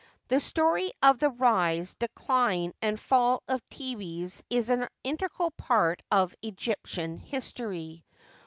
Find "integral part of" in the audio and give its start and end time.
5.03-6.33